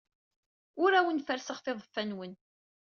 Ur 0.83 0.91
awen-ferrseɣ 0.99 1.57
tiḍeffa-nwen. 1.59 2.33